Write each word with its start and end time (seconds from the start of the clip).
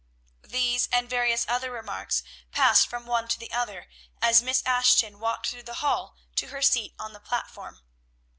These, 0.47 0.89
and 0.91 1.07
various 1.07 1.45
other 1.47 1.69
remarks, 1.69 2.23
passed 2.51 2.87
from 2.87 3.05
one 3.05 3.27
to 3.27 3.37
the 3.39 3.51
other, 3.53 3.85
as 4.19 4.41
Miss 4.41 4.63
Ashton 4.65 5.19
walked 5.19 5.45
through 5.49 5.61
the 5.61 5.75
hall 5.85 6.15
to 6.37 6.47
her 6.47 6.63
seat 6.63 6.95
on 6.97 7.13
the 7.13 7.19
platform. 7.19 7.83